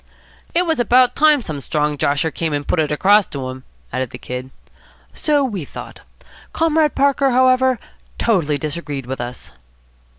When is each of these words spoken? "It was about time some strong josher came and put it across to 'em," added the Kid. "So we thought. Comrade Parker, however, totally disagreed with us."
"It 0.55 0.65
was 0.65 0.79
about 0.79 1.15
time 1.15 1.43
some 1.43 1.61
strong 1.61 1.95
josher 1.95 2.31
came 2.31 2.53
and 2.53 2.67
put 2.67 2.79
it 2.79 2.91
across 2.91 3.27
to 3.27 3.49
'em," 3.51 3.63
added 3.93 4.09
the 4.09 4.17
Kid. 4.17 4.49
"So 5.13 5.43
we 5.43 5.63
thought. 5.63 5.99
Comrade 6.53 6.95
Parker, 6.95 7.29
however, 7.29 7.77
totally 8.17 8.57
disagreed 8.57 9.05
with 9.05 9.21
us." 9.21 9.51